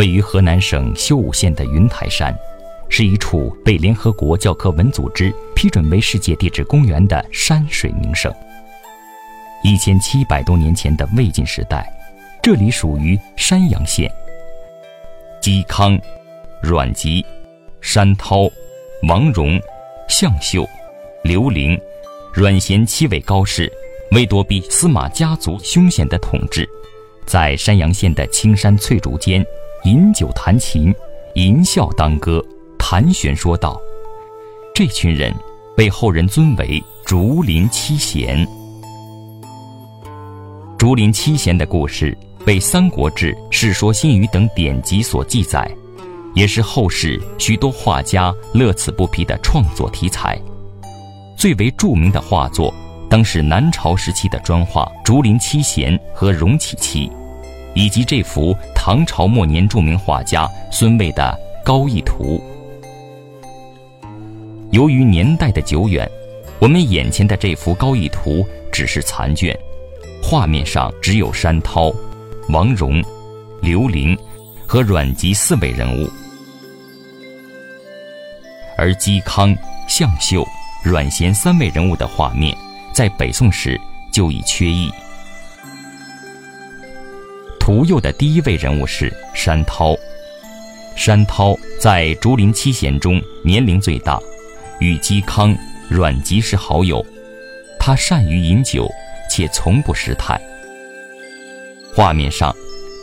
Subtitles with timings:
[0.00, 2.34] 位于河南省修武县的云台山，
[2.88, 8.32] 是一处被联合国教科文组织批准为世界地质公园的山水名胜。
[9.62, 11.86] 一千七百多年前的魏晋时代，
[12.42, 14.10] 这里属于山阳县。
[15.42, 16.00] 嵇康、
[16.62, 17.22] 阮籍、
[17.82, 18.50] 山涛、
[19.06, 19.60] 王戎、
[20.08, 20.66] 向秀、
[21.22, 21.78] 刘伶、
[22.32, 23.70] 阮咸七位高士，
[24.12, 26.66] 为躲避司马家族凶险的统治，
[27.26, 29.44] 在山阳县的青山翠竹间
[29.84, 30.94] 饮酒弹琴，
[31.34, 32.44] 吟啸当歌，
[32.78, 33.80] 谈玄说道。
[34.74, 35.34] 这群人
[35.74, 38.46] 被后人尊为竹林七贤。
[40.76, 45.70] 竹林七贤的故事被《三国志》《世说新语》等典籍所记载，
[46.34, 50.38] 也是后世许多画家乐此不疲的创作题材。
[51.38, 52.72] 最为著名的画作，
[53.08, 57.08] 当是南朝时期的砖画《竹林七贤》和《荣启期》，
[57.74, 62.42] 以及这幅唐朝末年著名画家孙渭的《高逸图》。
[64.70, 66.10] 由于年代的久远，
[66.58, 68.42] 我们眼前的这幅《高逸图》
[68.72, 69.54] 只是残卷。
[70.22, 71.92] 画面上只有山涛、
[72.48, 73.04] 王戎、
[73.60, 74.16] 刘伶
[74.66, 76.08] 和阮籍四位人物，
[78.78, 79.54] 而嵇康、
[79.86, 80.42] 向秀、
[80.82, 82.56] 阮咸三位人物的画面，
[82.94, 83.78] 在北宋时
[84.10, 84.90] 就已缺翼。
[87.70, 89.94] 图右的第一位人物是山涛，
[90.96, 94.18] 山涛在竹林七贤中年龄最大，
[94.80, 95.56] 与嵇康、
[95.88, 97.06] 阮籍是好友，
[97.78, 98.90] 他善于饮酒。
[99.30, 100.36] 且从不失态。
[101.94, 102.52] 画面上，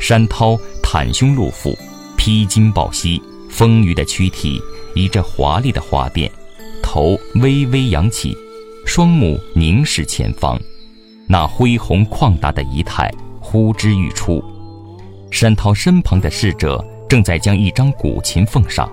[0.00, 1.78] 山涛袒胸露腹，
[2.16, 4.60] 披荆抱膝，丰腴的躯体
[4.96, 6.28] 倚着华丽的花垫，
[6.82, 8.36] 头微微扬起，
[8.84, 10.60] 双目凝视前方，
[11.28, 13.08] 那恢宏旷达的仪态
[13.40, 14.42] 呼之欲出。
[15.30, 18.90] 山涛身旁的侍者正在将一张古琴奉上。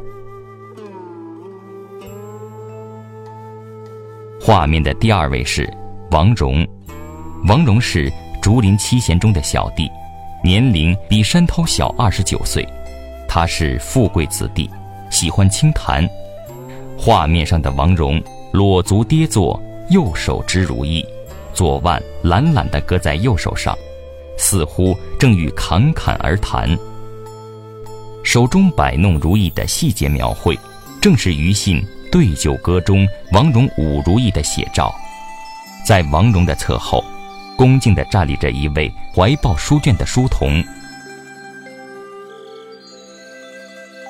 [4.41, 5.71] 画面的第二位是
[6.11, 6.67] 王戎。
[7.47, 8.11] 王戎是
[8.41, 9.89] 竹林七贤中的小弟，
[10.43, 12.67] 年龄比山涛小二十九岁。
[13.27, 14.69] 他是富贵子弟，
[15.09, 16.07] 喜欢清谈。
[16.97, 18.21] 画面上的王戎
[18.51, 21.05] 裸足跌坐，右手执如意，
[21.53, 23.77] 左腕懒懒地搁在右手上，
[24.37, 26.77] 似乎正与侃侃而谈。
[28.23, 30.57] 手中摆弄如意的细节描绘，
[31.01, 31.77] 正是庾信
[32.11, 34.93] 《对酒歌》中王戎舞如意的写照。
[35.85, 37.03] 在王戎的侧后。
[37.55, 40.61] 恭敬地站立着一位怀抱书卷的书童。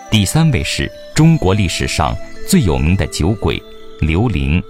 [0.10, 2.16] 第三位是中国历史上
[2.48, 3.62] 最有名的酒鬼
[4.00, 4.64] 刘伶，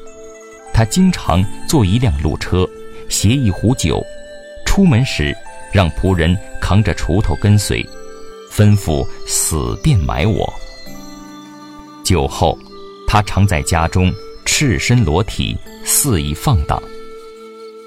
[0.73, 2.67] 他经常坐一辆路车，
[3.09, 4.03] 携一壶酒，
[4.73, 5.37] 出门时
[5.71, 7.87] 让仆人扛着锄头跟随，
[8.51, 10.51] 吩咐死便埋我。
[12.03, 12.57] 酒后，
[13.07, 14.11] 他常在家中
[14.45, 16.81] 赤身裸体，肆意放荡。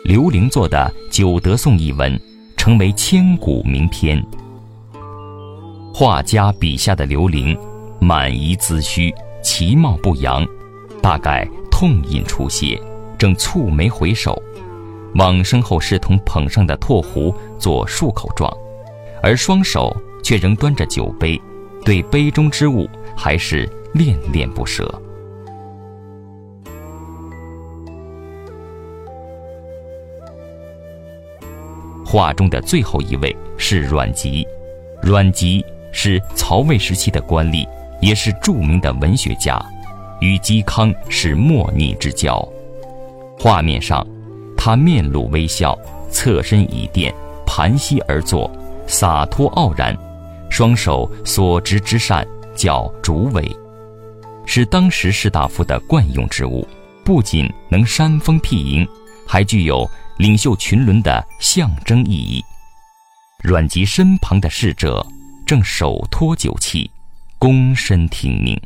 [0.05, 2.17] 刘伶作的《酒德颂》一文，
[2.57, 4.25] 成为千古名篇。
[5.93, 7.59] 画家笔下的刘伶，
[8.01, 10.47] 满衣姿虚，其貌不扬，
[11.03, 12.81] 大概痛饮出血，
[13.19, 14.41] 正蹙眉回首，
[15.17, 18.53] 往身后侍童捧上的唾壶做漱口状，
[19.23, 21.41] 而双手却仍端着酒杯，
[21.85, 25.03] 对杯中之物还是恋恋不舍。
[32.05, 34.47] 画中的最后一位是阮籍，
[35.03, 37.67] 阮籍是曹魏时期的官吏，
[38.01, 39.61] 也是著名的文学家，
[40.21, 42.47] 与嵇康是莫逆之交。
[43.39, 44.07] 画面上，
[44.57, 45.79] 他面露微笑，
[46.11, 47.15] 侧身倚殿，
[47.47, 48.51] 盘膝而坐，
[48.87, 49.97] 洒脱傲然，
[50.51, 53.49] 双手所执之扇叫竹尾，
[54.45, 56.67] 是当时士大夫的惯用之物，
[57.05, 58.87] 不仅能煽风辟淫，
[59.27, 59.89] 还具有。
[60.19, 62.43] 领袖群伦的象征意义。
[63.43, 65.07] 阮籍身旁的侍者
[65.45, 66.91] 正手托酒器，
[67.39, 68.59] 躬身听命。